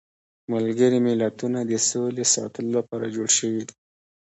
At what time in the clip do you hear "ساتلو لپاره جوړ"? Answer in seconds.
2.33-3.27